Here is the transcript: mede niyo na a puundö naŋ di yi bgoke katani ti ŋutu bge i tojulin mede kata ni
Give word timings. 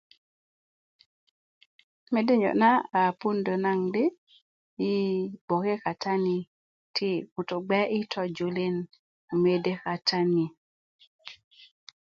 mede 2.13 2.33
niyo 2.35 2.51
na 2.61 2.69
a 2.99 3.01
puundö 3.19 3.53
naŋ 3.65 3.79
di 3.93 4.03
yi 4.83 4.95
bgoke 5.45 5.73
katani 5.83 6.37
ti 6.95 7.09
ŋutu 7.33 7.57
bge 7.67 7.81
i 7.97 7.99
tojulin 8.11 8.75
mede 9.43 9.73
kata 9.83 10.19
ni 10.33 10.45